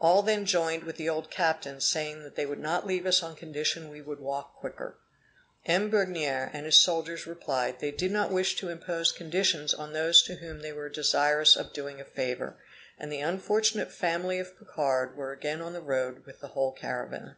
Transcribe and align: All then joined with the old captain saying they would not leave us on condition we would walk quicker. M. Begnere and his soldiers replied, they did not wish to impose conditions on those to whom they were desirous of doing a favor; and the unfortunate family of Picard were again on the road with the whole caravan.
All 0.00 0.22
then 0.22 0.46
joined 0.46 0.84
with 0.84 0.96
the 0.96 1.10
old 1.10 1.30
captain 1.30 1.82
saying 1.82 2.32
they 2.34 2.46
would 2.46 2.58
not 2.58 2.86
leave 2.86 3.04
us 3.04 3.22
on 3.22 3.36
condition 3.36 3.90
we 3.90 4.00
would 4.00 4.20
walk 4.20 4.54
quicker. 4.56 4.96
M. 5.66 5.90
Begnere 5.90 6.48
and 6.54 6.64
his 6.64 6.80
soldiers 6.80 7.26
replied, 7.26 7.78
they 7.78 7.90
did 7.90 8.10
not 8.10 8.30
wish 8.30 8.56
to 8.56 8.70
impose 8.70 9.12
conditions 9.12 9.74
on 9.74 9.92
those 9.92 10.22
to 10.22 10.36
whom 10.36 10.60
they 10.62 10.72
were 10.72 10.88
desirous 10.88 11.56
of 11.56 11.74
doing 11.74 12.00
a 12.00 12.06
favor; 12.06 12.56
and 12.98 13.12
the 13.12 13.20
unfortunate 13.20 13.92
family 13.92 14.38
of 14.38 14.58
Picard 14.58 15.14
were 15.14 15.30
again 15.32 15.60
on 15.60 15.74
the 15.74 15.82
road 15.82 16.24
with 16.24 16.40
the 16.40 16.48
whole 16.48 16.72
caravan. 16.72 17.36